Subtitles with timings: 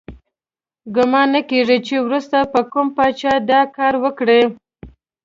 [0.95, 4.41] ګمان نه کیږي چې وروسته به کوم پاچا دا کار وکړي.